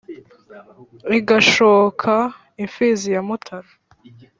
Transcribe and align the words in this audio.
igashooka 1.17 2.13
imfizi 2.63 3.07
ya 3.15 3.21
mútara 3.27 3.69